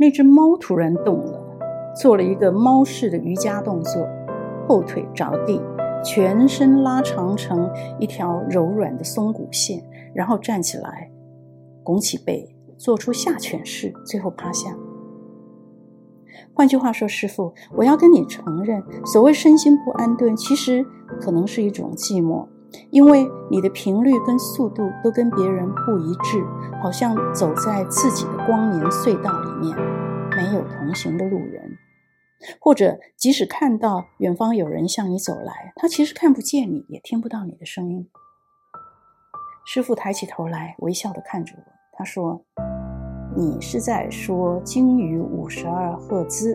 [0.00, 1.38] 那只猫突然动了，
[1.94, 4.08] 做了一个猫式的瑜伽动作，
[4.66, 5.60] 后腿着地，
[6.02, 9.84] 全身拉长成一条柔软的松骨线，
[10.14, 11.10] 然后站起来，
[11.84, 14.74] 拱起背，做出下犬式，最后趴下。
[16.54, 20.82] 换句话说，师傅，我要跟你承认，所谓身心不安顿，其实
[21.20, 22.46] 可能是一种寂寞。
[22.90, 26.44] 因为你的频率跟速度都跟别人不一致，
[26.82, 29.76] 好像走在自己的光年隧道里面，
[30.36, 31.78] 没有同行的路人，
[32.60, 38.08] 或者即使看到远方有人向你走来，他其实看不见你，也听不到你的声音。
[39.66, 42.44] 师父抬起头来，微笑地看着我，他说
[43.36, 46.54] ：“你是在说鲸鱼五十二赫兹？”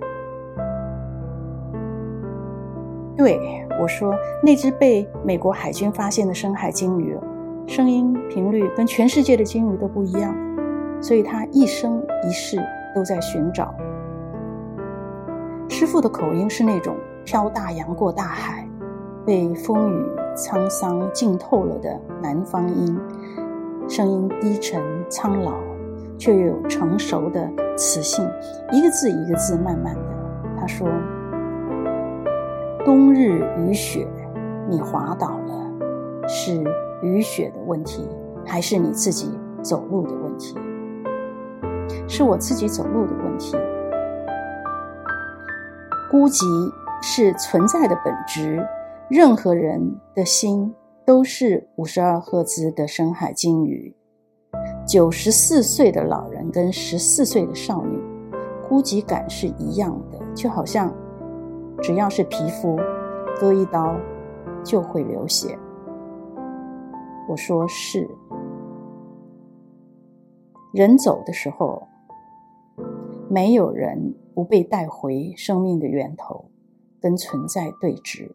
[3.18, 3.40] 对，
[3.82, 4.14] 我说，
[4.44, 7.18] 那只被美国海军发现的深海鲸鱼，
[7.66, 10.36] 声音频率跟全世界的鲸鱼都不一样，
[11.00, 12.58] 所以它一生一世
[12.94, 13.74] 都在寻找。
[15.70, 18.68] 师傅的口音是那种飘大洋过大海，
[19.26, 23.00] 被风雨沧桑浸透了的南方音，
[23.88, 25.54] 声音低沉苍老，
[26.18, 28.30] 却又有成熟的磁性，
[28.74, 30.02] 一个字一个字慢慢的。
[30.60, 30.86] 他说。
[32.86, 34.08] 冬日雨雪，
[34.70, 36.64] 你滑倒了，是
[37.02, 38.08] 雨雪的问题，
[38.46, 39.32] 还是你自己
[39.64, 40.56] 走路的问题？
[42.08, 43.58] 是我自己走路的问题。
[46.12, 46.46] 孤寂
[47.02, 48.64] 是存在的本质，
[49.10, 49.82] 任何人
[50.14, 50.72] 的心
[51.04, 53.92] 都是五十二赫兹的深海鲸鱼。
[54.88, 58.00] 九十四岁的老人跟十四岁的少女，
[58.70, 60.94] 孤寂感是一样的，就好像。
[61.82, 62.78] 只要是皮肤，
[63.40, 63.96] 割一刀
[64.64, 65.58] 就会流血。
[67.28, 68.10] 我说是。
[70.74, 71.88] 人走的时候，
[73.30, 76.46] 没有人不被带回生命的源头，
[77.00, 78.30] 跟存在对峙，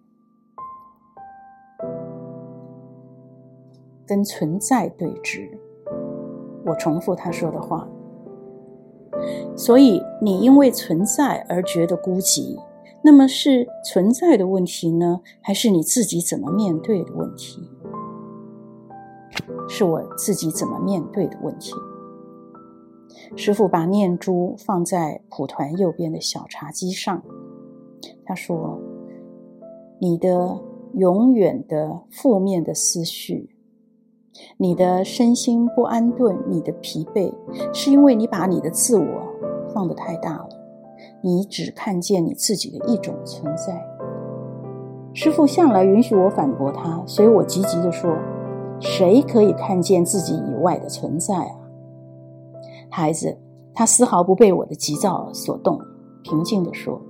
[4.06, 5.50] 跟存在对峙。
[6.64, 7.86] 我重复他说的话。
[9.54, 12.58] 所以你因为存在而觉得孤寂。
[13.10, 17.68] 那么是存在的问题呢，还是你自己怎么面对的问题？
[19.68, 21.74] 是我自己怎么面对的问题。
[23.34, 27.20] 师傅把念珠放在蒲团右边的小茶几上，
[28.24, 28.80] 他说
[30.00, 30.56] ：“你的
[30.94, 33.50] 永远的负面的思绪，
[34.56, 37.34] 你的身心不安顿，你的疲惫，
[37.74, 39.04] 是因为你把你的自我
[39.74, 40.48] 放得太大了。”
[41.22, 43.80] 你只看见你自己的一种存在。
[45.12, 48.16] 师傅向来允许我反驳他，所以我急急地说
[48.78, 51.54] ：“谁可以看见自己以外的存在啊？”
[52.88, 53.36] 孩子，
[53.74, 55.80] 他丝毫不被我的急躁所动，
[56.22, 57.00] 平静地说：“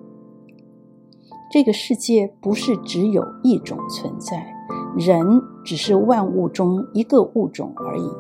[1.53, 4.47] 这个世界不是只有一种存在，
[4.97, 5.23] 人
[5.65, 8.11] 只是万物中一个物种而已，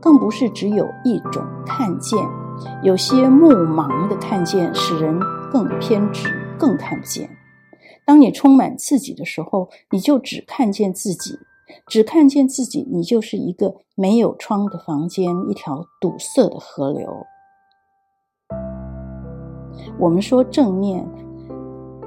[0.00, 2.18] 更不是只有一种看见。”
[2.82, 5.18] 有些目盲的看见，使人
[5.50, 7.28] 更偏执，更看不见。
[8.04, 11.38] 当你充满自己的时候，你就只看见自己，
[11.86, 17.26] 只看见自己，你就是一个没有窗的房间，一条堵塞的河流。
[19.98, 21.06] 我们说正念，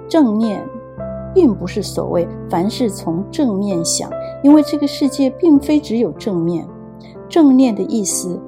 [0.08, 0.66] 正念
[1.34, 4.10] 并不是所谓凡事从正面想，
[4.44, 6.68] 因为这个世界并非只有正面。
[7.30, 8.42] 正念的意思。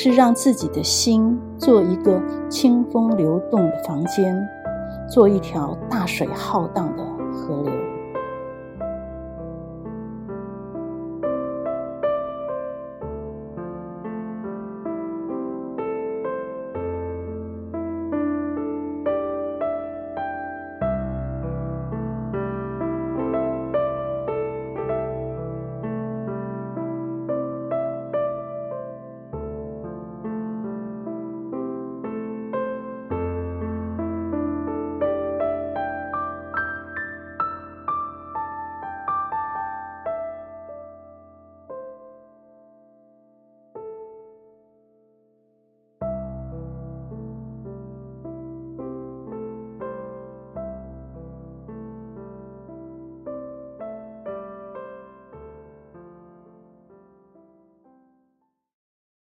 [0.00, 4.40] 是让自己的心做一个清风流动的房间，
[5.10, 7.87] 做一条大水浩荡的河流。